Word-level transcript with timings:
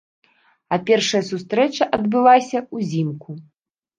А 0.77 0.79
першая 0.87 1.21
сустрэча 1.31 1.83
адбылася 1.97 2.63
ўзімку. 2.79 3.37